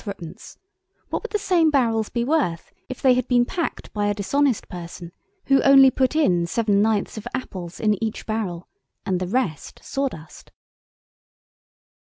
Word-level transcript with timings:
_,what 1.09 1.21
would 1.21 1.29
the 1.31 1.37
same 1.37 1.69
barrels 1.69 2.09
be 2.09 2.23
worth 2.23 2.73
if 2.89 3.03
they 3.03 3.13
had 3.13 3.27
been 3.27 3.45
packed 3.45 3.93
by 3.93 4.07
a 4.07 4.15
dishonest 4.15 4.67
person, 4.67 5.11
who 5.45 5.61
only 5.61 5.91
put 5.91 6.15
in 6.15 6.45
7/9ths 6.47 7.17
of 7.17 7.27
apples 7.35 7.79
in 7.79 8.03
each 8.03 8.25
barrel 8.25 8.67
and 9.05 9.19
the 9.19 9.27
rest 9.27 9.79
sawdust?" 9.83 10.49